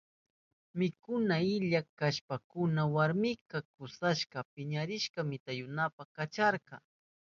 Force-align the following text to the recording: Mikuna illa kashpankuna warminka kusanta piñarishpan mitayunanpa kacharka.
Mikuna 0.79 1.35
illa 1.55 1.81
kashpankuna 1.99 2.81
warminka 2.93 3.57
kusanta 3.75 4.39
piñarishpan 4.53 5.25
mitayunanpa 5.31 6.03
kacharka. 6.15 6.75